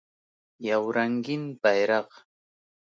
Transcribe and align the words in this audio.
یو 0.69 0.83
رنګین 0.95 1.43
بیرغ 1.61 2.09